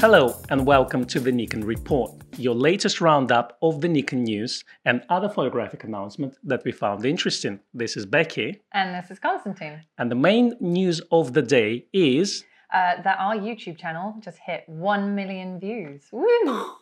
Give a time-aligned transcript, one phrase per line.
[0.00, 5.02] Hello and welcome to the Nikon Report, your latest roundup of the Nikon news and
[5.10, 7.60] other photographic announcements that we found interesting.
[7.74, 8.62] This is Becky.
[8.72, 9.82] And this is Constantine.
[9.98, 14.64] And the main news of the day is uh, that our YouTube channel just hit
[14.68, 16.04] 1 million views.
[16.10, 16.24] Woo!
[16.48, 16.72] um,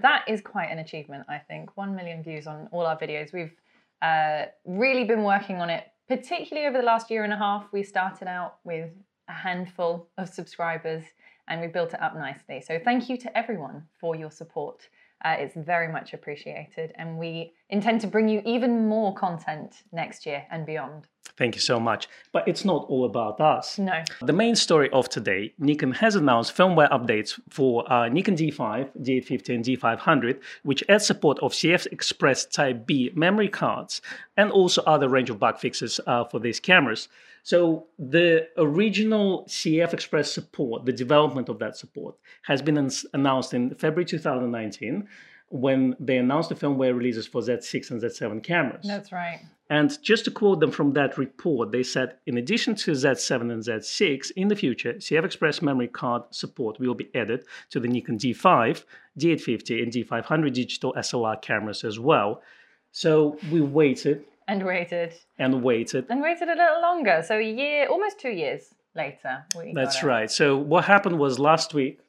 [0.00, 1.76] that is quite an achievement, I think.
[1.76, 3.34] 1 million views on all our videos.
[3.34, 3.52] We've
[4.00, 7.66] uh, really been working on it, particularly over the last year and a half.
[7.70, 8.88] We started out with
[9.28, 11.04] a handful of subscribers
[11.48, 12.60] and we built it up nicely.
[12.60, 14.88] So thank you to everyone for your support.
[15.24, 20.24] Uh, it's very much appreciated, and we intend to bring you even more content next
[20.26, 21.08] year and beyond.
[21.36, 22.08] Thank you so much.
[22.32, 23.78] But it's not all about us.
[23.78, 24.02] No.
[24.22, 29.54] The main story of today Nikon has announced firmware updates for uh, Nikon D5, D850,
[29.54, 34.00] and D500, which add support of CF Express Type B memory cards
[34.36, 37.08] and also other range of bug fixes uh, for these cameras.
[37.42, 43.74] So the original CF Express support, the development of that support, has been announced in
[43.74, 45.08] February 2019
[45.50, 48.84] when they announced the firmware releases for Z6 and Z7 cameras.
[48.86, 49.40] That's right.
[49.70, 53.62] And just to quote them from that report, they said, in addition to Z7 and
[53.62, 58.18] Z6, in the future, CF Express memory card support will be added to the Nikon
[58.18, 58.84] D5,
[59.18, 62.42] D850, and D500 digital SLR cameras as well.
[62.92, 65.12] So we waited and waited.
[65.38, 66.06] And waited.
[66.08, 67.22] And waited a little longer.
[67.26, 69.44] So a year, almost two years later.
[69.74, 70.30] That's right.
[70.30, 72.00] So what happened was last week.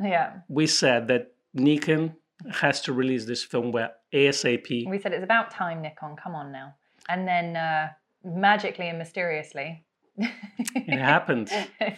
[0.00, 0.34] Yeah.
[0.48, 2.14] We said that Nikon
[2.52, 4.88] has to release this firmware ASAP.
[4.88, 6.16] We said it's about time, Nikon.
[6.16, 6.74] Come on now.
[7.08, 7.88] And then uh,
[8.24, 9.84] magically and mysteriously.
[10.18, 11.50] it happened.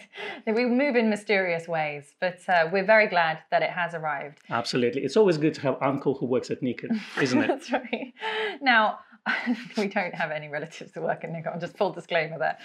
[0.47, 4.39] we move in mysterious ways, but uh, we're very glad that it has arrived.
[4.49, 5.03] Absolutely.
[5.03, 7.47] It's always good to have uncle who works at Nikon, isn't it?
[7.47, 8.13] That's right.
[8.61, 8.99] Now,
[9.77, 12.57] we don't have any relatives who work at Nikon, just full disclaimer there.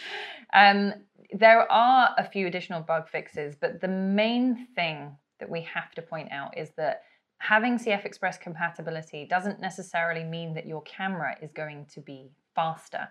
[0.52, 0.94] Um,
[1.32, 6.02] there are a few additional bug fixes, but the main thing that we have to
[6.02, 7.02] point out is that
[7.38, 13.08] having CF Express compatibility doesn't necessarily mean that your camera is going to be faster.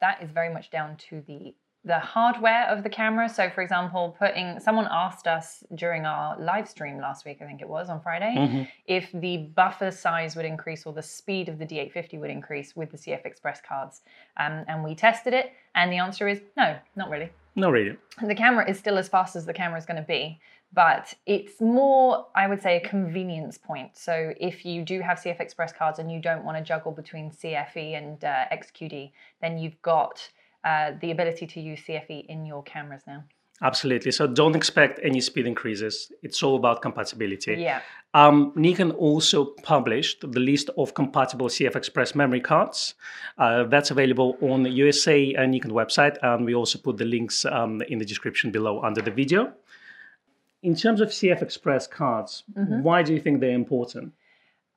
[0.00, 1.54] That is very much down to the
[1.86, 3.28] the hardware of the camera.
[3.28, 7.62] So, for example, putting someone asked us during our live stream last week, I think
[7.62, 8.62] it was on Friday, mm-hmm.
[8.86, 12.90] if the buffer size would increase or the speed of the D850 would increase with
[12.90, 14.02] the CF Express cards.
[14.36, 17.30] Um, and we tested it, and the answer is no, not really.
[17.54, 17.96] Not really.
[18.20, 20.40] The camera is still as fast as the camera is going to be,
[20.72, 23.96] but it's more, I would say, a convenience point.
[23.96, 27.30] So if you do have CF Express cards and you don't want to juggle between
[27.30, 29.10] CFE and uh, XQD,
[29.40, 30.28] then you've got
[30.64, 33.24] uh, the ability to use CFE in your cameras now.
[33.62, 34.10] Absolutely.
[34.10, 36.12] So don't expect any speed increases.
[36.22, 37.54] It's all about compatibility.
[37.54, 37.80] Yeah.
[38.12, 42.94] Um, Nikon also published the list of compatible CF Express memory cards.
[43.38, 47.46] Uh, that's available on the USA and Nikon website, and we also put the links
[47.46, 49.52] um, in the description below under the video.
[50.62, 52.82] In terms of CF Express cards, mm-hmm.
[52.82, 54.12] why do you think they're important?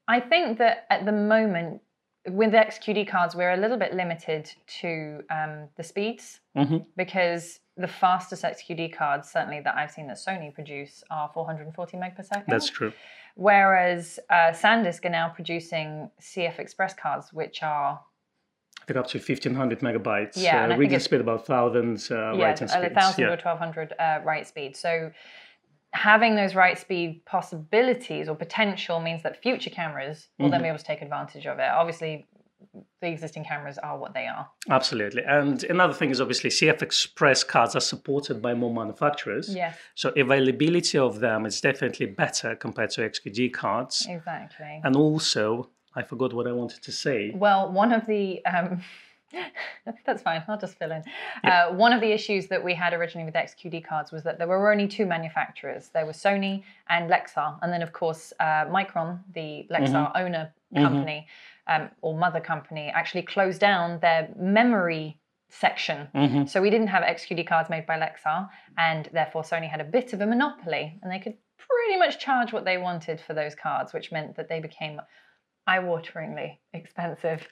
[0.07, 1.81] I think that at the moment
[2.27, 4.51] with XQD cards, we're a little bit limited
[4.81, 6.77] to um, the speeds mm-hmm.
[6.97, 12.15] because the fastest XQD cards, certainly that I've seen that Sony produce, are 440 meg
[12.15, 12.45] per second.
[12.47, 12.91] That's true.
[13.35, 18.01] Whereas uh, SanDisk are now producing CF Express cards, which are
[18.81, 20.33] I think up to 1500 megabytes.
[20.35, 22.81] Yeah, uh, reading speed about 1000 uh, yeah, writing speed.
[22.81, 23.27] 1000 yeah.
[23.27, 24.75] or 1200 uh, write speed.
[24.75, 25.11] So
[25.93, 30.51] having those write speed possibilities or potential means that future cameras will mm-hmm.
[30.51, 31.69] then be able to take advantage of it.
[31.69, 32.27] Obviously,
[33.01, 34.47] the existing cameras are what they are.
[34.69, 35.23] Absolutely.
[35.23, 39.53] And another thing is obviously CF Express cards are supported by more manufacturers.
[39.53, 39.77] Yes.
[39.95, 44.05] So availability of them is definitely better compared to XQD cards.
[44.09, 44.81] Exactly.
[44.83, 47.31] And also, I forgot what I wanted to say.
[47.33, 48.81] Well, one of the um,
[50.05, 50.43] That's fine.
[50.47, 51.03] I'll just fill in.
[51.43, 51.67] Yeah.
[51.67, 54.47] Uh, one of the issues that we had originally with XQD cards was that there
[54.47, 55.89] were only two manufacturers.
[55.93, 60.17] There were Sony and Lexar, and then of course uh, Micron, the Lexar mm-hmm.
[60.17, 60.83] owner mm-hmm.
[60.83, 61.27] company
[61.67, 61.83] mm-hmm.
[61.83, 65.17] um, or mother company, actually closed down their memory
[65.49, 66.07] section.
[66.13, 66.45] Mm-hmm.
[66.45, 70.13] So we didn't have XQD cards made by Lexar, and therefore Sony had a bit
[70.13, 73.93] of a monopoly, and they could pretty much charge what they wanted for those cards,
[73.93, 75.01] which meant that they became
[75.67, 77.47] eye-wateringly expensive.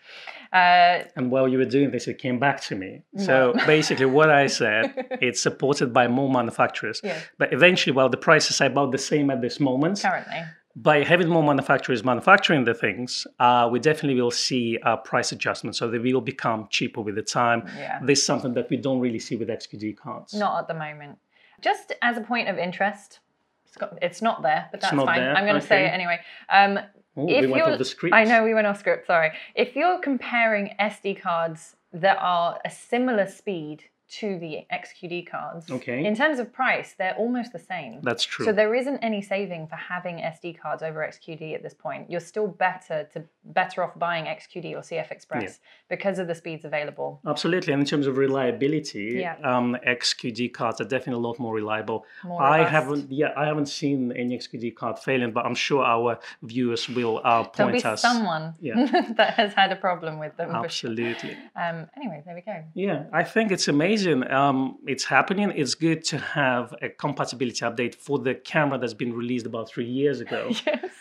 [0.51, 3.03] Uh, and while you were doing this, it came back to me.
[3.13, 3.23] No.
[3.23, 7.01] So basically, what I said, it's supported by more manufacturers.
[7.03, 7.19] Yeah.
[7.37, 10.41] But eventually, while the prices are about the same at this moment, currently,
[10.75, 15.75] by having more manufacturers manufacturing the things, uh, we definitely will see a price adjustment.
[15.75, 17.63] So they will become cheaper with the time.
[17.75, 17.99] Yeah.
[18.03, 20.33] This is something that we don't really see with XQD cards.
[20.35, 21.17] Not at the moment.
[21.61, 23.19] Just as a point of interest,
[23.65, 25.19] it's, got, it's not there, but that's fine.
[25.19, 25.35] There.
[25.35, 25.67] I'm going to okay.
[25.67, 26.19] say it anyway.
[26.49, 26.79] Um,
[27.17, 28.13] Ooh, if we went off the script.
[28.13, 29.07] I know we went off script.
[29.07, 29.31] Sorry.
[29.55, 36.05] If you're comparing SD cards that are a similar speed to the XQD cards, Okay.
[36.05, 37.99] in terms of price, they're almost the same.
[38.01, 38.45] That's true.
[38.45, 42.09] So there isn't any saving for having SD cards over XQD at this point.
[42.09, 45.59] You're still better to better off buying XQD or CF Express
[45.89, 47.19] because of the speeds available.
[47.27, 47.73] Absolutely.
[47.73, 49.35] And in terms of reliability, Yeah.
[49.43, 52.05] um, XQD cards are definitely a lot more reliable.
[52.23, 52.71] More I robust.
[52.71, 57.19] haven't, yeah, I haven't seen any XQD card failing, but I'm sure our viewers will
[57.23, 58.01] uh, There'll point be us.
[58.01, 58.85] someone Yeah.
[59.17, 60.47] that has had a problem with them.
[60.49, 60.91] for sure.
[60.91, 61.37] Absolutely.
[61.55, 62.63] Um, anyway, there we go.
[62.73, 63.96] Yeah, I think it's amazing.
[64.05, 65.51] Um, it's happening.
[65.55, 69.85] It's good to have a compatibility update for the camera that's been released about three
[69.85, 70.49] years ago.
[70.67, 70.91] yes.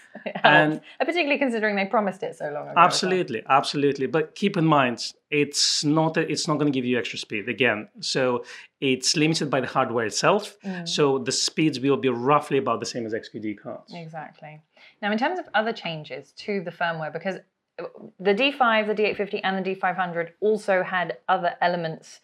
[0.44, 2.72] And- Uh, particularly considering they promised it so long ago.
[2.76, 2.84] well.
[2.84, 4.06] Absolutely, absolutely.
[4.06, 7.88] But keep in mind, it's not it's not going to give you extra speed again.
[8.00, 8.44] So
[8.80, 10.56] it's limited by the hardware itself.
[10.64, 10.88] Mm.
[10.88, 13.92] So the speeds will be roughly about the same as XQD cards.
[13.94, 14.60] Exactly.
[15.02, 17.36] Now, in terms of other changes to the firmware, because
[18.18, 22.20] the D5, the D850, and the D500 also had other elements,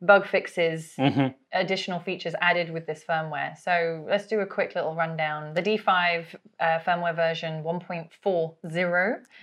[0.00, 3.56] bug fixes, hmm additional features added with this firmware.
[3.58, 5.54] So let's do a quick little rundown.
[5.54, 6.26] The D5
[6.60, 8.08] uh, firmware version 1.40,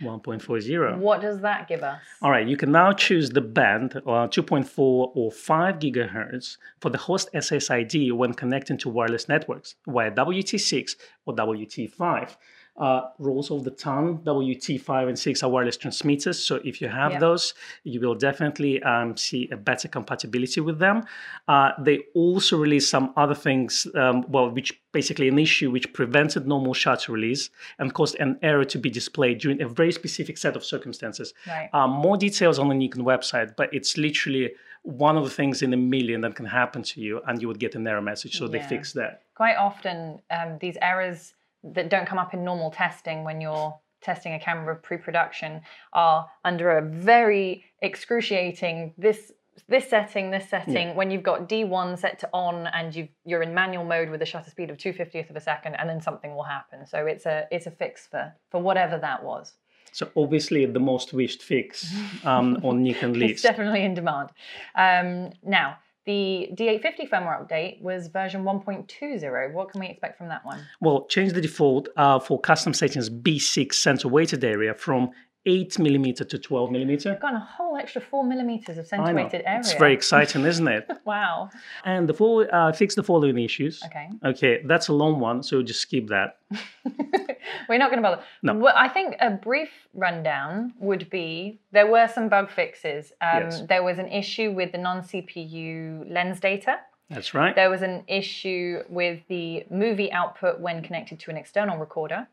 [0.02, 0.98] 1.40.
[0.98, 2.02] what does that give us?
[2.22, 6.98] All right, you can now choose the band uh, 2.4 or 5 gigahertz for the
[6.98, 10.96] host SSID when connecting to wireless networks via WT6
[11.26, 12.36] or WT5.
[12.76, 16.40] Uh, rules of the thumb, WT5 and 6 are wireless transmitters.
[16.44, 17.20] So if you have Yeah.
[17.20, 17.54] those,
[17.84, 21.04] you will definitely um, see a better compatibility with them.
[21.48, 26.48] Uh, they also released some other things, um, well, which basically an issue which prevented
[26.48, 30.56] normal shutter release and caused an error to be displayed during a very specific set
[30.56, 31.34] of circumstances.
[31.48, 31.70] Right.
[31.74, 35.74] Uh, more details on the Nikon website, but it's literally one of the things in
[35.74, 38.38] a million that can happen to you, and you would get an error message.
[38.38, 38.68] So they Yeah.
[38.68, 39.22] fixed that.
[39.36, 44.34] quite often um, these errors that don't come up in normal testing when you're testing
[44.34, 45.62] a camera pre-production
[45.94, 49.32] are under a very excruciating this
[49.70, 53.54] this setting this setting when you've got d1 set to on and you you're in
[53.54, 56.44] manual mode with a shutter speed of 250th of a second and then something will
[56.44, 56.86] happen.
[56.86, 59.54] So it's a it's a fix for for whatever that was.
[59.92, 61.94] So obviously the most wished fix
[62.26, 64.30] um, on Nikon it's definitely in demand.
[64.76, 69.54] Um, now the D850 firmware update was version 1.20.
[69.54, 70.60] What can we expect from that one?
[70.82, 75.12] Well, change the default uh, for custom settings B6 center weighted area from
[75.46, 77.18] 8 millimeter to 12 millimeter.
[77.22, 79.60] Got a whole extra four millimeters of center-weighted area.
[79.60, 80.90] It's very exciting, isn't it?
[81.06, 81.50] wow.
[81.84, 83.82] And the full, uh, fix the following issues.
[83.86, 84.10] Okay.
[84.24, 86.38] Okay, that's a long one, so just skip that.
[87.70, 88.22] We're not going to bother.
[88.42, 88.54] No.
[88.56, 93.12] Well, I think a brief rundown would be there were some bug fixes.
[93.22, 93.62] Um, Yes.
[93.68, 96.80] There was an issue with the non CPU lens data.
[97.10, 97.54] That's right.
[97.56, 102.28] There was an issue with the movie output when connected to an external recorder.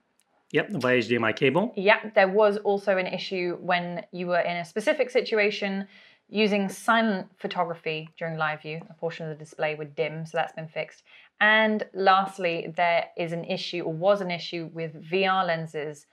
[0.52, 1.72] Yep, via HDMI cable.
[1.76, 5.86] Yeah, there was also an issue when you were in a specific situation
[6.28, 8.80] using silent photography during live view.
[8.88, 11.04] A portion of the display would dim, so that's been fixed.
[11.40, 16.06] And lastly, there is an issue, or was an issue, with VR lenses,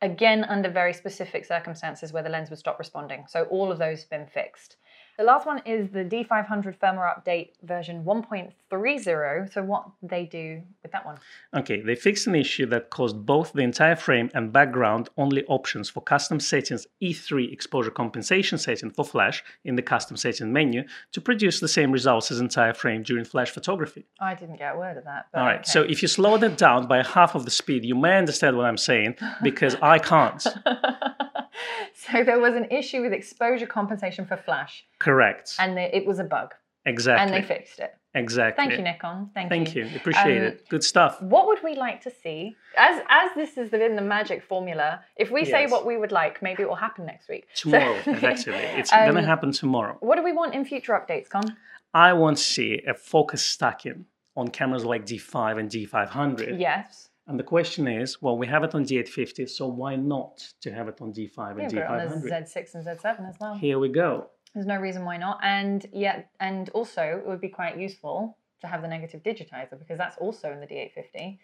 [0.00, 3.24] again under very specific circumstances where the lens would stop responding.
[3.28, 4.76] So all of those have been fixed.
[5.18, 9.52] The last one is the D500 firmware update version 1.30.
[9.52, 11.18] So what they do with that one?
[11.54, 15.90] Okay, they fixed an issue that caused both the entire frame and background only options
[15.90, 20.82] for custom settings E3 exposure compensation setting for flash in the custom setting menu
[21.12, 24.06] to produce the same results as entire frame during flash photography.
[24.18, 25.26] I didn't get a word of that.
[25.32, 25.70] But All right, okay.
[25.70, 28.64] so if you slow that down by half of the speed, you may understand what
[28.64, 30.42] I'm saying because I can't.
[31.94, 35.54] so there was an issue with exposure compensation for flash, Correct.
[35.58, 36.54] and it was a bug,
[36.86, 37.22] exactly.
[37.22, 37.94] and they fixed it.
[38.14, 38.64] exactly.
[38.64, 39.30] Thank you, Nikon.
[39.34, 39.82] Thank, Thank you.
[39.84, 40.00] Thank you.
[40.00, 40.68] Appreciate Um, it.
[40.68, 41.20] Good stuff.
[41.22, 42.56] What would we like to see?
[42.76, 46.42] As as this is been the magic formula, if we say what we would like,
[46.42, 47.46] maybe it will happen next week.
[47.54, 48.60] So- Tomorrow, effectively.
[48.80, 49.96] It's Um, going to happen tomorrow.
[50.00, 51.56] What do we want in future updates, Con?
[51.94, 56.58] I want to see a focus stacking on cameras like D5 and D500.
[56.58, 57.10] Yes.
[57.26, 60.88] And the question is, well, we have it on D850, so why not to have
[60.88, 62.52] it on D5 Yeah, and put it on the D500?
[62.52, 63.54] Z6 and Z7 as well.
[63.54, 64.26] Here we go.
[64.54, 65.38] There's no reason why not.
[65.42, 69.98] And yeah, and also it would be quite useful to have the negative digitizer because
[69.98, 71.38] that's also in the D850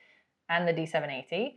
[0.48, 1.54] and the D780.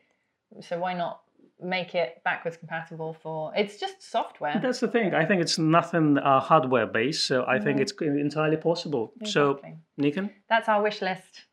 [0.62, 1.22] So why not
[1.60, 3.52] make it backwards compatible for?
[3.56, 4.60] It's just software.
[4.62, 5.14] That's the thing.
[5.16, 7.82] I think it's nothing uh, hardware based, so I think Mhm.
[7.82, 9.14] it's entirely possible.
[9.26, 9.78] So, Exactly.
[9.98, 11.46] Nikon, that's our wish list.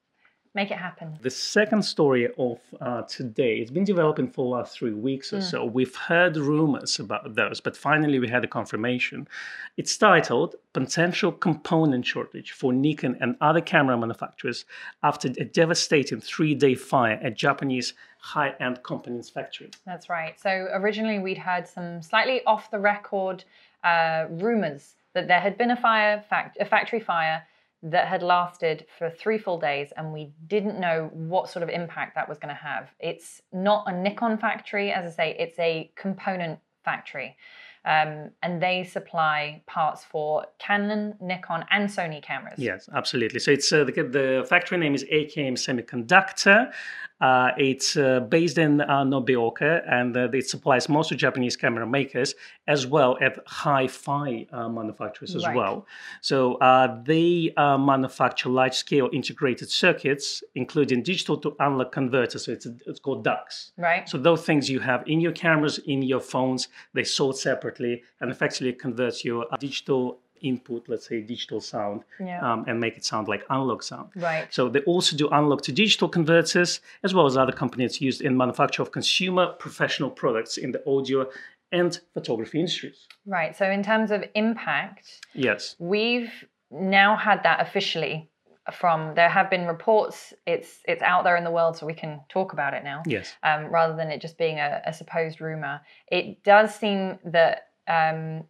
[0.54, 1.18] Make it happen.
[1.22, 5.38] the second story of uh, today, it's been developing for the last three weeks or
[5.38, 5.42] Mm.
[5.50, 5.64] so.
[5.64, 9.28] We've heard rumors about those, but finally we had a confirmation.
[9.76, 14.64] It's titled Potential Component Shortage for Nikon and Other Camera Manufacturers
[15.02, 19.70] After a Devastating Three Day Fire at Japanese High End Components Factory.
[19.86, 20.38] That's right.
[20.40, 23.44] So originally we'd heard some slightly off the record
[23.84, 27.42] uh, rumors that there had been a fire, fact, a factory fire
[27.82, 32.14] that had lasted for three full days, and we didn't know what sort of impact
[32.16, 32.90] that was going to have.
[32.98, 37.36] It's not a Nikon factory, as I say, it's a component factory.
[37.84, 42.58] Um, and they supply parts for Canon, Nikon, and Sony cameras.
[42.58, 43.38] Yes, absolutely.
[43.38, 46.72] So it's uh, the, the factory name is AKM Semiconductor.
[47.20, 51.86] Uh, it's uh, based in uh, Nobeoka and uh, it supplies most of Japanese camera
[51.86, 52.34] makers
[52.66, 55.56] as well as hi-fi uh, manufacturers as Right.
[55.56, 55.86] well.
[56.20, 62.44] So uh, they uh, manufacture large-scale integrated circuits, including digital to analog converters.
[62.44, 63.72] So it's, it's called DACs.
[63.76, 64.08] Right?
[64.08, 68.30] So those things you have in your cameras, in your phones, they sold separately and
[68.30, 72.40] effectively converts your digital input, let's say digital sound, Yeah.
[72.52, 74.10] um, and make it sound like analog sound.
[74.16, 74.46] Right.
[74.52, 78.36] So they also do analog to digital converters, as well as other components used in
[78.36, 81.26] manufacture of consumer professional products in the audio
[81.72, 83.06] and photography industries.
[83.26, 83.54] Right.
[83.56, 85.76] So, in terms of impact, Yes.
[85.78, 86.32] we've
[86.70, 88.30] now had that officially
[88.72, 92.20] from there have been reports it's it's out there in the world so we can
[92.28, 93.34] talk about it now Yes.
[93.42, 95.80] um, rather than it just being a, a supposed rumor
[96.12, 98.44] it does seem that um,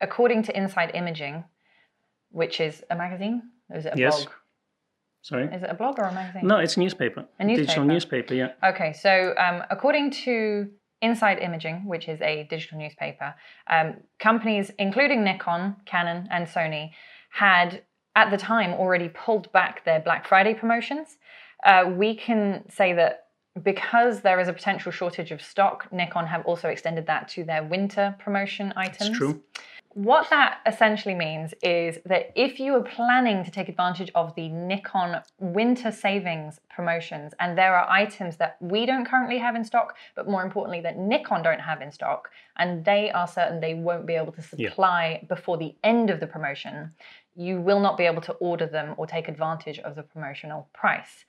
[0.00, 1.44] according to inside imaging
[2.30, 4.16] which is a magazine or is it a Yes.
[4.24, 4.32] blog
[5.22, 5.44] Sorry.
[5.52, 7.26] is it a blog or a magazine No, it's a newspaper.
[7.40, 8.34] A Digital newspaper.
[8.34, 8.70] newspaper, yeah.
[8.70, 13.34] Okay, so um, according to Inside Imaging, which is a digital newspaper,
[13.68, 16.90] um, companies including Nikon, Canon, and Sony
[17.30, 17.82] had
[18.16, 21.16] at the time already pulled back their Black Friday promotions.
[21.64, 23.26] Uh, we can say that
[23.62, 27.62] because there is a potential shortage of stock, Nikon have also extended that to their
[27.62, 29.10] winter promotion items.
[29.10, 29.40] It's true.
[29.94, 34.48] What that essentially means is that if you are planning to take advantage of the
[34.48, 39.96] Nikon winter savings promotions, and there are items that we don't currently have in stock,
[40.14, 44.06] but more importantly, that Nikon don't have in stock, and they are certain they won't
[44.06, 44.68] be able to Yeah.
[44.68, 46.94] supply before the end of the promotion,
[47.34, 51.24] you will not be able to order them or take advantage of the promotional price.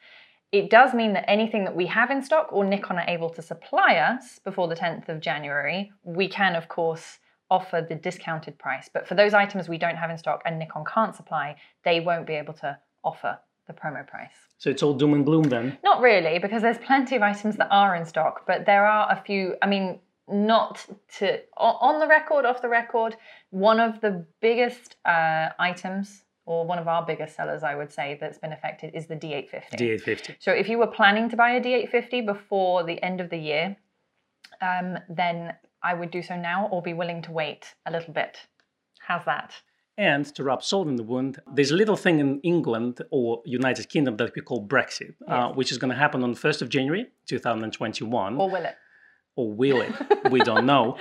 [0.52, 3.42] It does mean that anything that we have in stock or Nikon are able to
[3.42, 8.90] supply us before the 10th of January, we can, of course, offer the discounted price.
[8.92, 12.28] But for those items we don't have in stock and Nikon can't supply, they won't
[12.28, 14.34] be able to offer the promo price.
[14.58, 15.78] So it's all doom and gloom then.
[15.84, 19.22] Not really, because there's plenty of items that are in stock, but there are a
[19.26, 19.56] few.
[19.62, 20.86] I mean, not
[21.18, 23.16] to on the record, off the record,
[23.52, 28.18] one of the biggest uh, items, or one of our biggest sellers, I would say,
[28.20, 29.76] that's been affected is the D850.
[29.76, 30.36] D850.
[30.40, 33.78] So if you were planning to buy a D850 before the end of the year,
[34.62, 38.38] um, then I would do so now or be willing to wait a little bit.
[39.00, 39.54] How's that?
[39.98, 43.90] And to rub salt in the wound, there's a little thing in England or United
[43.90, 46.70] Kingdom that we call Brexit, uh, which is going to happen on the 1st of
[46.70, 48.38] January 2021.
[48.38, 48.76] Or will it?
[49.40, 49.94] Or will it?
[50.30, 50.98] We don't know.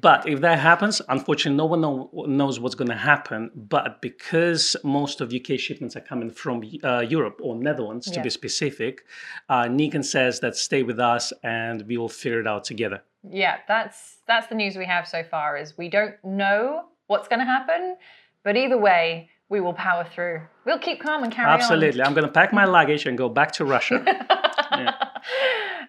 [0.00, 3.50] But if that happens, unfortunately, no one know, knows what's going to happen.
[3.54, 8.30] But because most of UK shipments are coming from uh, Europe or Netherlands, to be
[8.30, 9.04] specific,
[9.50, 13.02] uh, Nikon says that stay with us and we will figure it out together.
[13.28, 15.56] Yeah, that's that's the news we have so far.
[15.58, 17.96] Is we don't know what's going to happen,
[18.42, 20.40] but either way, we will power through.
[20.64, 21.60] We'll keep calm and carry on.
[21.60, 22.02] Absolutely.
[22.02, 24.02] I'm going to pack my luggage and go back to Russia.
[24.72, 24.94] on.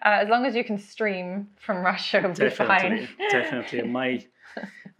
[0.02, 3.06] Uh, as long as you can stream from Russia, we'll be definitely.
[3.06, 3.30] fine.
[3.30, 3.82] Definitely.
[3.90, 4.24] My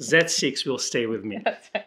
[0.00, 1.42] Z6 will stay with me.
[1.44, 1.86] It.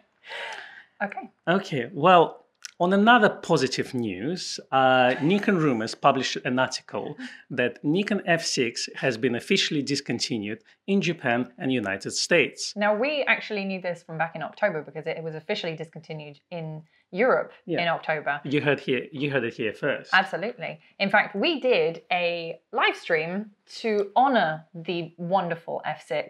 [1.02, 1.30] Okay.
[1.46, 2.46] Okay, well,
[2.80, 7.16] on another positive news, uh, Nikon Rumors published an article
[7.50, 12.72] that Nikon F6 has been officially discontinued in Japan and United States.
[12.76, 16.38] Now we actually knew this from back in October because it, it was officially discontinued
[16.52, 17.82] in Europe Yeah.
[17.82, 18.40] in October.
[18.44, 20.10] You heard here, you heard it here first.
[20.12, 20.78] Absolutely.
[21.00, 26.28] In fact, we did a live stream to honor the wonderful F6,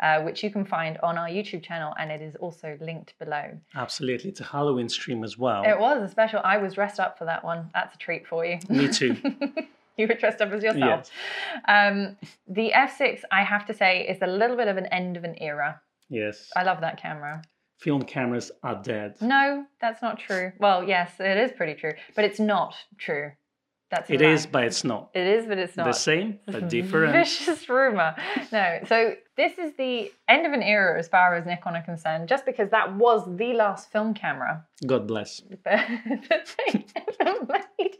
[0.00, 3.50] uh, which you can find on our YouTube channel, and it is also linked below.
[3.74, 5.62] Absolutely, it's a Halloween stream as well.
[5.64, 6.40] It was a special.
[6.44, 7.70] I was dressed up for that one.
[7.74, 8.58] That's a treat for you.
[8.68, 9.16] Me too.
[9.96, 11.10] you were dressed up as yourself.
[11.68, 12.16] Um,
[12.48, 15.34] the F6, I have to say, is a little bit of an end of an
[15.40, 15.80] era.
[16.08, 17.42] Yes, I love that camera.
[17.78, 19.16] film cameras are dead.
[19.20, 20.52] No, that's not true.
[20.58, 23.32] Well, yes, it is pretty true, but it's not true.
[23.90, 25.10] That's It is, but it's not.
[25.14, 25.86] It is, but it's not.
[25.86, 27.12] The same, but different.
[27.12, 28.14] Vicious rumor.
[28.52, 32.28] No, so this is the end of an era as far as Nikon are concerned,
[32.28, 35.42] just because that was the last film camera God bless.
[35.64, 36.86] that they
[37.20, 37.96] ever made.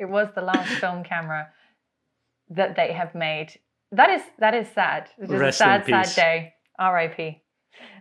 [0.00, 1.48] It was the last film camera
[2.50, 3.60] that they have made.
[3.92, 5.08] That is that is sad.
[5.18, 6.54] It is Rest a sad, sad day.
[6.80, 7.42] R.I.P.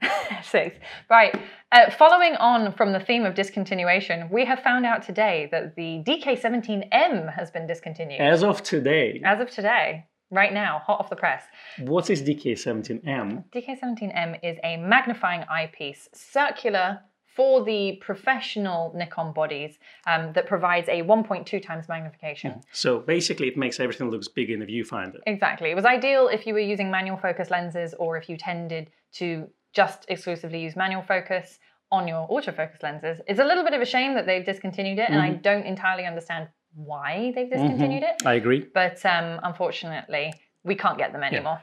[0.44, 0.78] Six.
[1.10, 1.36] Right.
[1.72, 6.04] Uh, following on from the theme of discontinuation, we have found out today that the
[6.06, 10.06] DK17M has been discontinued As of today, as of today.
[10.32, 11.44] right now, hot off the press.
[11.80, 13.44] What is DK17M?
[13.52, 17.00] DK17M is a magnifying eyepiece, circular
[17.36, 22.62] for the professional Nikon bodies um, that provides a 1.2 times magnification.
[22.72, 25.20] So basically, it makes everything looks big in the viewfinder.
[25.28, 25.70] Exactly.
[25.70, 29.48] It was ideal if you were using manual focus lenses or if you tended to
[29.74, 31.60] just exclusively use manual focus
[31.92, 33.22] on your autofocus lenses.
[33.28, 36.06] It's a little bit of a shame that they've discontinued it, and I don't entirely
[36.06, 38.26] understand why they've discontinued it.
[38.26, 38.68] I agree.
[38.74, 40.34] But um, unfortunately,
[40.64, 41.62] we can't get them anymore.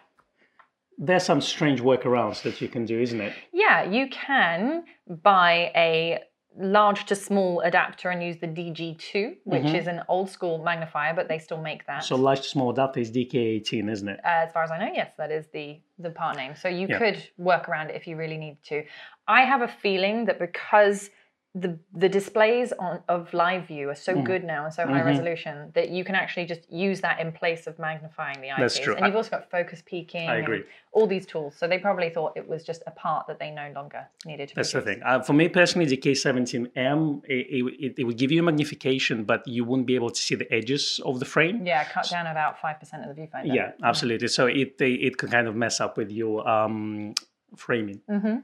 [0.96, 3.34] There's some strange workarounds that you can do, isn't it?
[3.52, 6.20] Yeah, you can buy a
[6.58, 9.74] large to small adapter and use the DG2, which mm-hmm.
[9.74, 12.04] is an old school magnifier, but they still make that.
[12.04, 14.20] So large to small adapter is DK18, isn't it?
[14.24, 16.54] as far as I know, yes, that is the the part name.
[16.56, 16.98] So you Yeah.
[16.98, 18.84] could work around it if you really need to.
[19.28, 21.10] I have a feeling that because
[21.56, 24.24] the the displays on of live view are so Mm.
[24.24, 25.04] good now and so high Mhm.
[25.04, 28.74] resolution that you can actually just use that in place of magnifying the eyepiece.
[28.74, 28.96] That's true.
[28.96, 30.28] And you've also got focus peaking.
[30.28, 30.64] I and agree.
[30.90, 31.54] all these tools.
[31.54, 34.54] So they probably thought it was just a part that they no longer needed to
[34.56, 35.00] That's the thing.
[35.04, 37.46] Uh, for me personally, the K17M, it,
[37.84, 40.52] it, it would give you a magnification, but you wouldn't be able to see the
[40.52, 41.64] edges of the frame.
[41.64, 43.54] Yeah, cut down about five percent of the viewfinder.
[43.54, 44.26] Yeah, absolutely.
[44.28, 47.14] So it it can kind of mess up with your um,
[47.56, 48.00] framing.
[48.10, 48.36] Mm-hmm.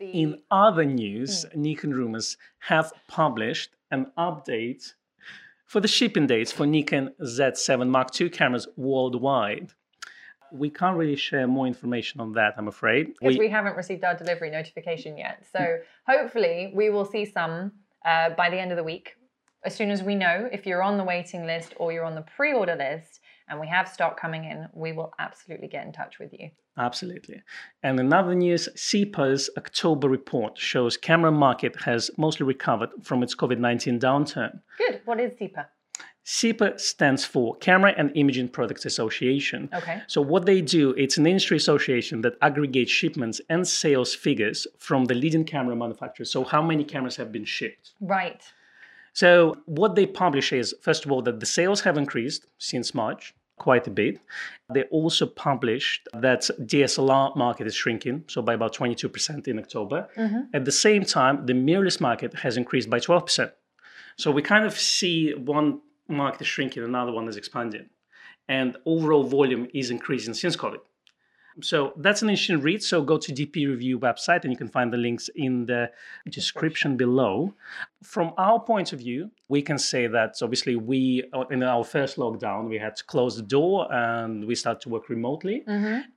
[0.00, 4.94] In other news, Nikon rumors have published an update
[5.66, 9.72] for the shipping dates for Nikon Z7 Mark II cameras worldwide.
[10.52, 13.14] We can't really share more information on that, I'm afraid.
[13.20, 15.44] because we, haven't received our delivery notification yet.
[15.52, 15.78] So
[16.08, 17.72] hopefully we will see some
[18.04, 19.16] uh, by the end of the week.
[19.64, 22.22] As soon as we know if you're on the waiting list or you're on the
[22.22, 23.19] pre-order list
[23.50, 26.50] and we have stock coming in, we will absolutely get in touch with you.
[26.78, 27.42] Absolutely.
[27.82, 33.34] And in other news, CIPA's October report shows camera market has mostly recovered from its
[33.34, 34.60] COVID-19 downturn.
[34.78, 35.02] Good.
[35.04, 35.66] What is DEPA?
[36.24, 39.68] CIPA stands for Camera and Imaging Products Association.
[39.74, 40.02] Okay.
[40.06, 45.06] So what they do, it's an industry association that aggregates shipments and sales figures from
[45.06, 46.30] the leading camera manufacturers.
[46.30, 47.94] So how many cameras have been shipped?
[48.00, 48.42] Right.
[49.12, 53.34] So what they publish is, first of all, that the sales have increased since March
[53.60, 54.18] quite a bit.
[54.74, 56.40] They also published that
[56.72, 60.08] DSLR market is shrinking, so by about 22% in October.
[60.16, 60.40] Mm-hmm.
[60.54, 63.52] At the same time, the mirrorless market has increased by 12%.
[64.16, 67.86] So we kind of see one market is shrinking, another one is expanding.
[68.48, 70.82] And overall volume is increasing since COVID.
[71.62, 72.82] So that's an interesting read.
[72.82, 75.90] So go to DP Review website and you can find the links in the
[76.28, 77.54] description below.
[78.02, 82.16] From our point of view, we can say that obviously we, uh, in our first
[82.16, 85.64] lockdown, we had to close the door and we started to work remotely.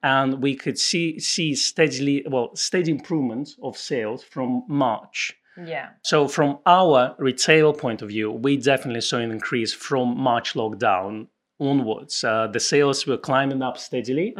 [0.03, 5.35] And we could see, see steadily, well, steady improvement of sales from March.
[5.57, 5.89] Yeah.
[6.01, 11.27] So from our retail point of view, we definitely saw an increase from March lockdown
[11.59, 12.23] onwards.
[12.23, 14.33] Uh, the sales were climbing up steadily.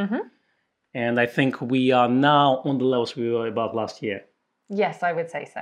[0.93, 4.25] And I think we are now on the levels we were about last year.
[4.69, 5.61] Yes, I would say so.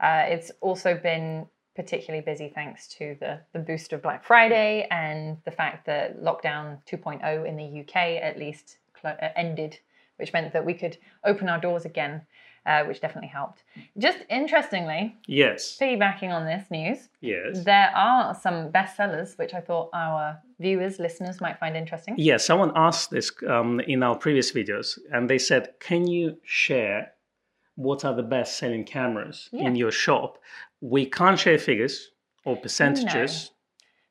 [0.00, 5.38] Uh, it's also been particularly busy thanks to the, the boost of Black Friday and
[5.44, 9.78] the fact that lockdown 2.0 in the UK at least cl- uh, ended,
[10.16, 12.22] which meant that we could open our doors again,
[12.66, 13.62] uh, which definitely helped.
[13.96, 15.78] Just interestingly, Yes.
[15.80, 17.64] piggybacking on this news, Yes.
[17.64, 22.14] there are some bestsellers which I thought our viewers, listeners might find interesting.
[22.18, 27.12] Yes, someone asked this um, in our previous videos, and they said, "Can you share
[27.76, 29.66] what are the best-selling cameras Yeah.
[29.66, 30.38] in your shop?"
[30.80, 32.10] We can't share figures
[32.44, 33.52] or percentages.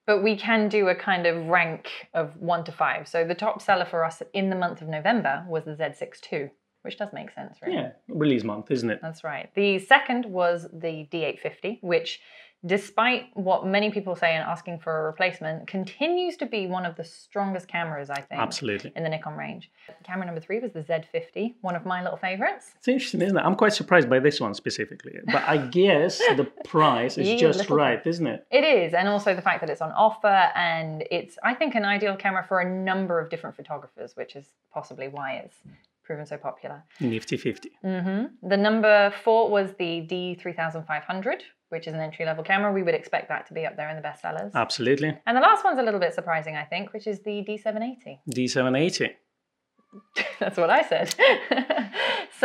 [0.06, 3.08] But we can do a kind of rank of one to five.
[3.08, 6.52] So the top seller for us in the month of November was the Z6 II,
[6.86, 7.74] which does make sense, right?
[7.74, 9.00] Yeah, release month, isn't it?
[9.02, 9.50] That's right.
[9.56, 12.22] The second was the D850, which,
[12.66, 16.96] despite what many people say and asking for a replacement, continues to be one of
[16.96, 18.92] the strongest cameras, I think, Absolutely.
[18.96, 19.72] in the Nikon range.
[20.04, 22.72] Camera number three was the Z50, one of my little favorites.
[22.78, 23.42] It's interesting, isn't it?
[23.42, 27.70] I'm quite surprised by this one specifically, but I guess the price is You just
[27.70, 28.46] right, isn't it?
[28.52, 31.84] It is, and also the fact that it's on offer, and it's, I think, an
[31.86, 35.56] ideal camera for a number of different photographers, which is possibly why it's
[36.06, 36.84] proven so popular.
[37.00, 37.70] Nifty 50.
[37.82, 42.72] hmm The number four was the D3500, which is an entry level camera.
[42.72, 44.54] We would expect that to be up there in the bestsellers.
[44.54, 45.18] Absolutely.
[45.26, 48.20] And the last one's a little bit surprising, I think, which is the D780.
[48.34, 49.10] D780.
[50.40, 51.16] That's what I said.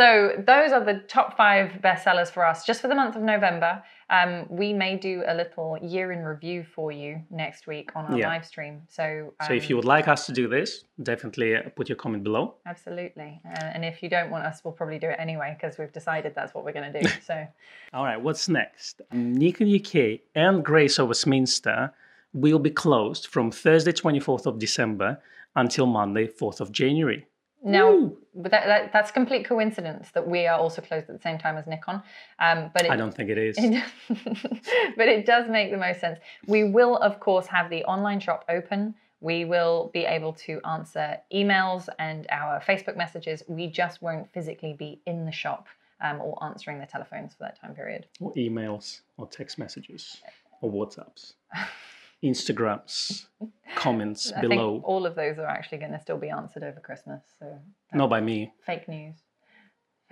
[0.01, 0.09] so
[0.53, 3.83] those are the top five bestsellers for us just for the month of November.
[4.17, 8.17] Um, we may do a little year in review for you next week on our
[8.17, 8.27] Yeah.
[8.33, 8.81] live stream.
[8.89, 9.03] So,
[9.39, 10.69] um, So if you would like us to do this,
[11.11, 12.43] definitely uh, put your comment below.
[12.65, 15.93] absolutely, uh, and if you don't want us, we'll probably do it anyway because we've
[15.93, 17.07] decided that's what we're going to do.
[17.29, 17.35] So
[17.93, 19.01] All right, what's next?
[19.13, 21.93] Nikon UK and Grays of Westminster
[22.33, 25.09] will be closed from Thursday, 24th of December
[25.55, 27.25] until Monday, 4th of January.
[27.63, 31.37] Now, but that, that, that's complete coincidence that we are also closed at the same
[31.37, 32.01] time as Nikon.
[32.39, 33.55] Um, but it, I don't think it is.
[33.59, 33.83] It,
[34.97, 36.19] but it does make the most sense.
[36.47, 38.95] We will, of course, have the online shop open.
[39.19, 43.43] We will be able to answer emails and our Facebook messages.
[43.47, 45.67] We just won't physically be in the shop
[46.01, 48.07] um, or answering the telephones for that time period.
[48.19, 50.17] Or emails, or text messages,
[50.61, 51.33] or WhatsApps,
[52.23, 53.25] Instagrams,
[53.75, 54.73] comments I below.
[54.73, 57.21] think all of those are actually going to still be answered over Christmas.
[57.39, 57.59] So
[57.93, 58.51] Not by me.
[58.65, 59.15] fake news.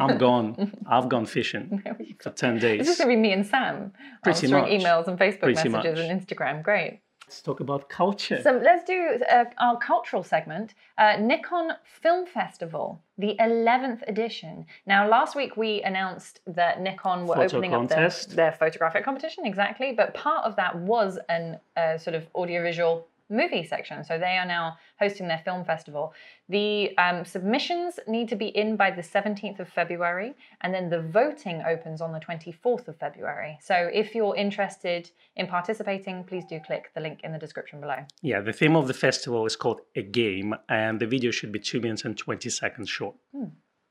[0.00, 0.72] I'm gone.
[0.90, 1.80] I've gone fishing
[2.20, 2.34] for go.
[2.34, 2.88] 10 This days.
[2.88, 3.92] is going to be me and Sam
[4.24, 4.70] Pretty answering much.
[4.82, 6.08] emails and Facebook Pretty messages much.
[6.10, 6.62] and Instagram.
[6.62, 7.00] Great.
[7.26, 8.40] Let's talk about culture.
[8.40, 10.74] So let's do uh, our cultural segment.
[10.96, 14.64] Uh, Nikon Film Festival, the 11th edition.
[14.86, 18.36] Now, last week we announced that Nikon were Photo opening up their, contest.
[18.36, 19.92] their photographic competition, exactly.
[19.92, 24.04] But part of that was an uh, sort of audiovisual movie section.
[24.04, 26.14] So they are now hosting their film festival.
[26.48, 31.00] The um, submissions need to be in by the 17th of February, and then the
[31.00, 33.58] voting opens on the 24th of February.
[33.60, 38.04] So if you're interested in participating, please do click the link in the description below.
[38.22, 41.58] Yeah, the theme of the festival is called A Game, and the video should be
[41.58, 43.16] 2 minutes and 20 seconds short.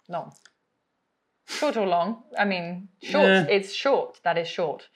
[0.08, 0.34] Long.
[1.48, 2.24] Short or long?
[2.38, 3.26] I mean, short.
[3.26, 3.46] Yeah.
[3.50, 4.20] It's short.
[4.24, 4.88] That is short.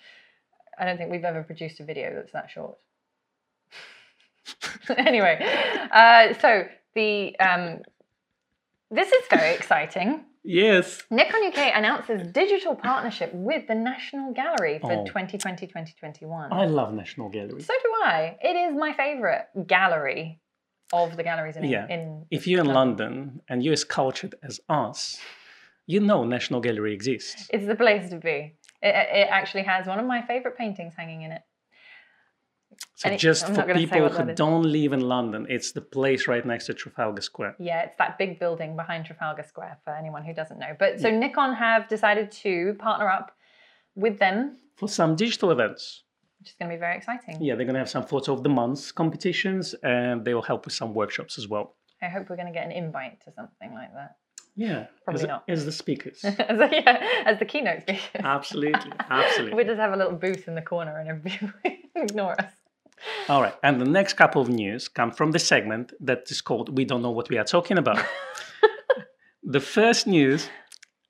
[0.79, 2.77] I don't think we've ever produced a video that's that short.
[4.97, 5.35] anyway,
[5.91, 7.79] uh, so the um,
[8.91, 10.25] this is very exciting.
[10.43, 11.03] Yes.
[11.11, 15.03] Nikon UK announces digital partnership with the National Gallery for Oh.
[15.05, 16.47] 2020-2021.
[16.51, 17.61] I love National Gallery.
[17.61, 18.37] So do I.
[18.41, 20.39] It is my favourite gallery
[20.93, 21.87] of the galleries in, Yeah.
[21.89, 25.19] in If you're in London and you're as cultured as us,
[25.85, 27.47] you know National Gallery exists.
[27.51, 28.55] It's the place to be.
[28.81, 31.41] It, it actually has one of my favorite paintings hanging in it.
[32.95, 34.37] So And just I'm for not gonna say people who is.
[34.37, 37.55] don't live in London, it's the place right next to Trafalgar Square.
[37.57, 40.75] Yeah, it's that big building behind Trafalgar Square for anyone who doesn't know.
[40.77, 43.31] But so Nikon have decided to partner up
[43.95, 46.03] with them, For some digital events.
[46.39, 47.37] which is going to be very exciting.
[47.41, 50.65] Yeah, they're going to have some photo of the month competitions and they will help
[50.65, 51.75] with some workshops as well.
[52.01, 54.15] I hope we're going to get an invite to something like that.
[54.55, 55.43] Yeah, Probably as, not.
[55.47, 56.19] as the speakers.
[56.25, 58.19] as, a, yeah, as the keynote speaker.
[58.23, 59.55] absolutely, absolutely.
[59.55, 62.51] we just have a little booth in the corner and everybody ignore us.
[63.27, 66.77] All right, and the next couple of news come from the segment that is called
[66.77, 68.03] "We Don't Know What We Are Talking About."
[69.43, 70.49] the first news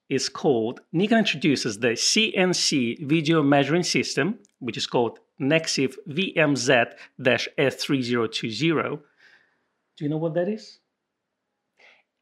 [0.09, 8.99] is called Nikon introduces the CNC video measuring system, which is called NEXIV VMZ-S3020.
[9.97, 10.79] Do you know what that is?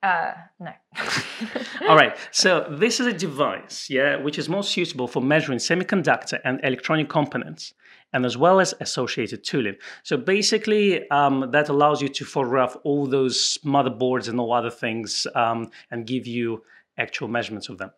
[0.03, 0.71] Uh, no.
[1.89, 2.15] All right.
[2.31, 7.09] So this is a device, yeah, which is most suitable for measuring semiconductor and electronic
[7.09, 7.73] components,
[8.13, 9.75] and as well as associated tooling.
[10.03, 15.27] So basically, um, that allows you to photograph all those motherboards and all other things,
[15.35, 16.63] um, and give you
[16.97, 17.91] actual measurements of them.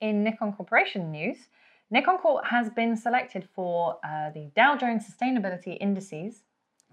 [0.00, 1.36] In Nikon Corporation news,
[1.90, 6.42] Nikon Corp has been selected for uh, the Dow Jones Sustainability Indices,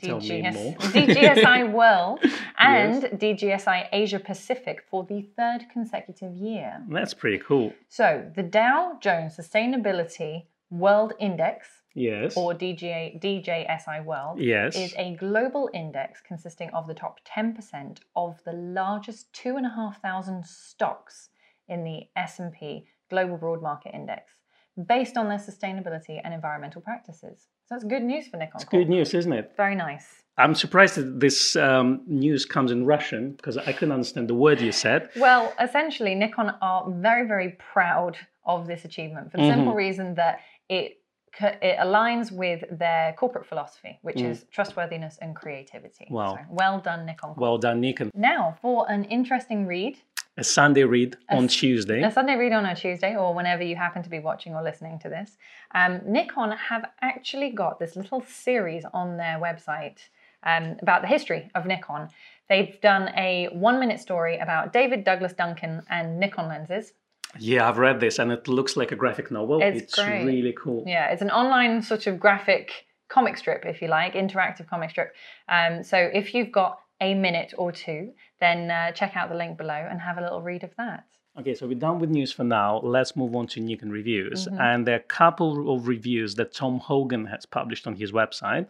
[0.04, 0.20] more.
[0.20, 2.20] DJSI World,
[2.58, 6.84] and DJSI Asia Pacific for the third consecutive year.
[6.90, 7.74] That's pretty cool.
[7.88, 12.38] So, the Dow Jones Sustainability World Index, Yes.
[12.38, 14.76] or DGA, DJSI World, yes.
[14.76, 21.30] is a global index consisting of the top 10% of the largest 2,500 stocks
[21.68, 24.34] in the S&P Global Broad Market Index
[24.86, 27.48] based on their sustainability and environmental practices.
[27.68, 28.62] So that's good news for Nikon.
[28.62, 29.52] It's good news, isn't it?
[29.58, 30.24] Very nice.
[30.38, 34.62] I'm surprised that this um, news comes in Russian because I couldn't understand the word
[34.62, 35.10] you said.
[35.18, 40.40] Well, essentially, Nikon are very, very proud of this achievement for the simple reason that
[40.70, 41.02] it
[41.40, 46.08] it aligns with their corporate philosophy, which is trustworthiness and creativity.
[46.10, 46.36] Wow.
[46.36, 47.36] So, well done, Nikon.
[47.38, 48.10] Well done, Nikon.
[48.16, 50.00] Now, for an interesting read,
[50.40, 52.04] A Sunday read on Tuesday.
[52.04, 55.00] a Sunday read on a Tuesday, or whenever you happen to be watching or listening
[55.00, 55.38] to this,
[55.74, 59.98] um, Nikon have actually got this little series on their website
[60.44, 62.10] um, about the history of Nikon.
[62.50, 66.94] They've done a one minute story about David Douglas Duncan and Nikon lenses.
[67.40, 69.60] Yeah, I've read this and it looks like a graphic novel.
[69.62, 70.24] It's great.
[70.24, 70.84] really cool.
[70.86, 75.14] Yeah, it's an online sort of graphic comic strip, if you like, interactive comic strip.
[75.50, 79.58] Um, so if you've got a minute or two, then uh, check out the link
[79.58, 81.06] below and have a little read of that.
[81.40, 82.80] Okay, so we're done with news for now.
[82.84, 84.48] Let's move on to Nikon reviews.
[84.48, 84.60] Mm-hmm.
[84.60, 88.66] And there are a couple of reviews that Thom Hogan has published on his website.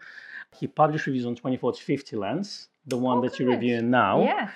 [0.58, 4.24] He published reviews on 24 to 50 lens, the one that you're reviewing now.
[4.24, 4.50] Yeah.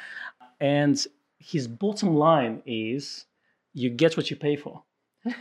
[0.60, 1.02] And
[1.40, 3.26] his bottom line is
[3.74, 4.84] you get what you pay for.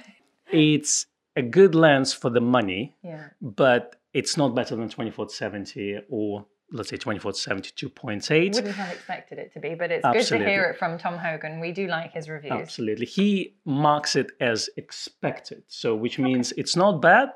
[0.53, 3.29] it's a good lens for the money, Yeah.
[3.41, 8.55] but it's not better than 24 to 70 or let's say 24 to 72.8.
[8.55, 10.39] Wouldn't have expected it to be, but it's Absolutely.
[10.39, 11.61] good to hear it from Thom Hogan.
[11.61, 12.53] We do like his reviews.
[12.53, 13.07] Absolutely.
[13.07, 15.63] He marks it as expected.
[15.69, 17.31] So, which means it's not bad,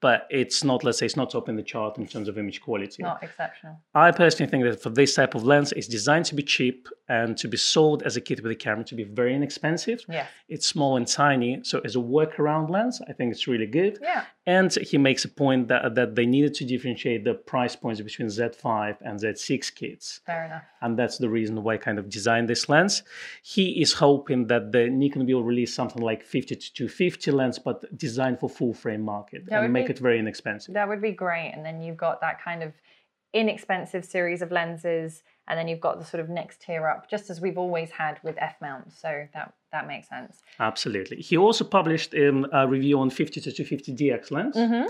[0.00, 2.60] but it's not, let's say, it's not top in the chart in terms of image
[2.60, 3.02] quality.
[3.02, 3.80] Not exceptional.
[3.94, 7.38] I personally think that for this type of lens, it's designed to be cheap and
[7.38, 10.04] to be sold as a kit with a camera to be very inexpensive.
[10.08, 10.26] Yeah.
[10.48, 11.60] It's small and tiny.
[11.62, 13.98] So, as a workaround lens, I think it's really good.
[14.02, 14.24] Yeah.
[14.46, 18.28] And he makes a point that, that they needed to differentiate the price points between
[18.28, 20.20] Z5 and Z6 kits.
[20.26, 20.62] Fair enough.
[20.82, 23.02] And that's the reason why I kind of designed this lens.
[23.42, 27.96] He is hoping that the Nikon will release something like 50 to 250 lens, but
[27.96, 30.74] designed for full frame market That and make be- it very inexpensive.
[30.74, 31.52] That would be great.
[31.54, 32.72] And then you've got that kind of
[33.34, 37.28] inexpensive series of lenses, and then you've got the sort of next tier up, just
[37.28, 38.98] as we've always had with F mounts.
[38.98, 40.38] So that that makes sense.
[40.60, 41.18] Absolutely.
[41.18, 44.56] He also published um, a review on 50 to 250 DX lens.
[44.56, 44.86] Mm-hmm.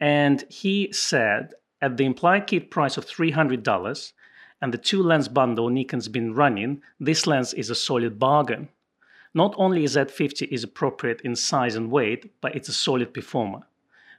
[0.00, 4.12] And he said at the implied kit price of $300
[4.60, 8.68] and the two lens bundle Nikon's been running, this lens is a solid bargain.
[9.34, 13.62] Not only is Z50 is appropriate in size and weight, but it's a solid performer.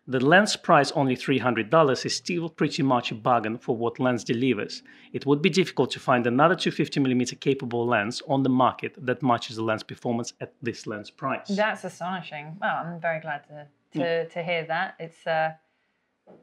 [0.07, 4.83] The lens price only $300 is still pretty much a bargain for what lens delivers.
[5.13, 9.55] It would be difficult to find another 250mm capable lens on the market that matches
[9.55, 11.47] the lens performance at this lens price.
[11.47, 12.55] That's astonishing.
[12.61, 14.95] Well, I'm very glad to to, to hear that.
[14.99, 15.53] It's uh,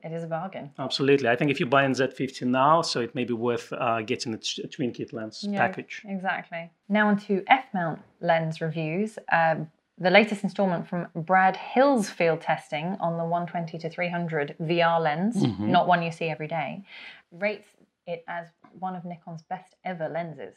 [0.03, 0.71] it is a bargain.
[0.79, 1.29] Absolutely.
[1.29, 4.33] I think if you buy in Z50 now, so it may be worth uh, getting
[4.35, 6.03] a, t- a twin kit lens Yeah, package.
[6.09, 6.71] Exactly.
[6.89, 9.19] Now on to F mount lens reviews.
[9.31, 9.71] Um,
[10.03, 15.37] the latest installment from Brad Hill's field testing on the 120 to 300 VR lens,
[15.37, 15.71] Mm-hmm.
[15.71, 16.85] not one you see every day,
[17.31, 17.69] rates
[18.07, 18.47] it as
[18.79, 20.57] one of Nikon's best ever lenses.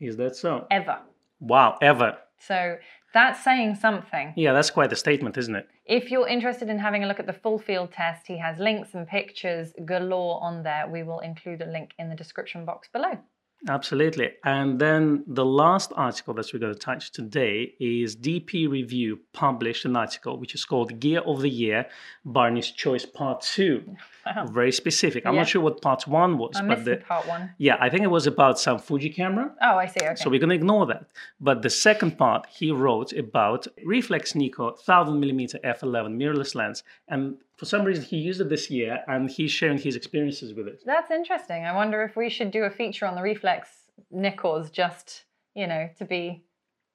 [0.00, 0.66] Is that so?
[0.70, 0.98] Ever.
[1.40, 2.16] Wow, ever.
[2.38, 2.76] So
[3.12, 4.32] that's saying something.
[4.36, 5.68] Yeah, that's quite a statement, isn't it?
[5.84, 8.94] If you're interested in having a look at the full field test, he has links
[8.94, 10.88] and pictures galore on there.
[10.88, 13.18] We will include a link in the description box below.
[13.66, 14.32] Absolutely.
[14.44, 19.86] And then the last article that we're going to touch today is DP Review published
[19.86, 21.86] an article which is called Gear of the Year
[22.26, 23.96] Barney's Choice Part 2.
[24.26, 24.46] Wow.
[24.46, 25.26] Very specific.
[25.26, 25.40] I'm Yeah.
[25.40, 27.50] not sure what Part 1 was, I but the, part one.
[27.58, 29.54] yeah, I think it was about some Fuji camera.
[29.60, 30.00] Oh, I see.
[30.04, 30.14] Okay.
[30.16, 31.04] So we're to ignore that.
[31.40, 36.82] But the second part, he wrote about Reflex Nikkor 1000mm f11 mirrorless lens.
[37.08, 40.68] And for some reason, he used it this year and he's sharing his experiences with
[40.68, 40.82] it.
[40.86, 41.64] That's interesting.
[41.64, 43.68] I wonder if we should do a feature on the reflex
[44.12, 46.42] Nikkors just, you know, to be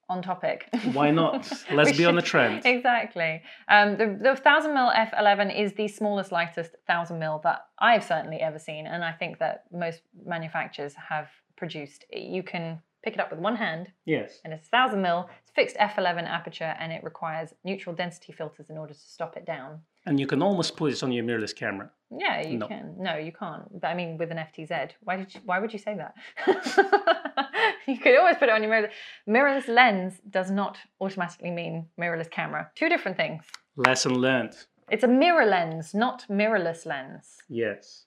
[0.10, 0.68] on topic.
[0.94, 1.50] Why not?
[1.72, 2.66] Let's be on the trend.
[2.66, 3.42] Exactly.
[3.68, 8.38] Um, the, the 1000 mil f11 is the smallest, lightest 1000 mil that I've certainly
[8.42, 8.88] ever seen.
[8.88, 12.06] And I think that most manufacturers have produced.
[12.12, 14.40] You can pick it up with one hand Yes.
[14.44, 15.30] and it's 1000 mil.
[15.42, 19.46] It's fixed f11 aperture and it requires neutral density filters in order to stop it
[19.46, 19.80] down.
[20.06, 21.92] And you can almost put it on your mirrorless camera.
[22.10, 22.68] Yeah, you No.
[22.68, 22.96] can.
[22.98, 23.80] No, you can't.
[23.80, 26.14] But I mean, with an FTZ, why did you, why would you say that?
[27.88, 28.92] you could always put it on your mirrorless.
[29.28, 32.72] Mirrorless lens does not automatically mean mirrorless camera.
[32.76, 33.44] Two different things.
[33.76, 34.56] Lesson learned.
[34.90, 37.38] It's a mirror lens, not mirrorless lens.
[37.48, 38.06] Yes.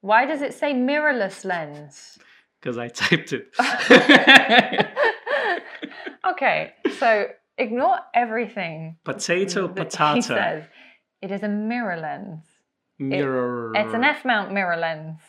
[0.00, 2.18] Why does it say mirrorless lens?
[2.60, 3.48] Because I typed it.
[6.30, 7.26] okay, so
[7.58, 10.22] ignore everything Potato, that he patata.
[10.22, 10.64] says.
[11.22, 12.44] It is a mirror lens.
[12.98, 13.72] Mirror.
[13.74, 15.20] It's an F mount mirror lens.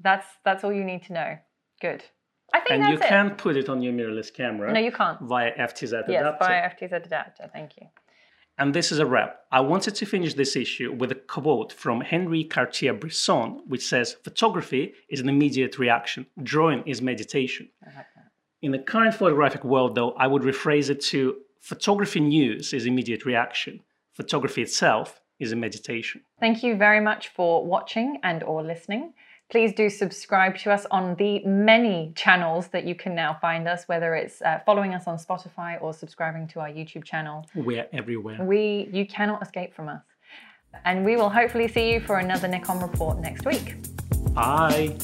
[0.00, 1.38] That's that's all you need to know.
[1.80, 2.04] Good.
[2.52, 3.02] I think And you it.
[3.02, 5.20] can put it on your mirrorless camera No, you can't.
[5.20, 6.12] via FTZ adapter.
[6.12, 7.50] Yes, via FTZ adapter.
[7.52, 7.86] Thank you.
[8.58, 9.40] And this is a wrap.
[9.52, 14.16] I wanted to finish this issue with a quote from Henri Cartier Bresson, which says
[14.24, 17.68] Photography is an immediate reaction, drawing is meditation.
[17.84, 18.06] Like.
[18.62, 23.26] In the current photographic world, though, I would rephrase it to photography news is immediate
[23.26, 23.80] reaction,
[24.14, 26.22] photography itself is a meditation.
[26.40, 29.12] Thank you very much for watching and or listening.
[29.48, 33.84] Please do subscribe to us on the many channels that you can now find us,
[33.86, 37.46] whether it's uh, following us on Spotify or subscribing to our YouTube channel.
[37.54, 38.44] We're everywhere.
[38.44, 40.02] We you cannot escape from us.
[40.84, 43.76] And we will hopefully see you for another Nikon report next week.
[44.34, 44.96] Bye.